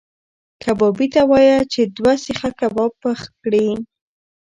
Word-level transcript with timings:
کبابي 0.63 1.07
ته 1.13 1.21
وایه 1.31 1.57
چې 1.71 1.81
دوه 1.97 2.13
سیخه 2.25 2.49
کباب 2.59 2.91
پخ 3.01 3.19
کړي. 3.41 3.67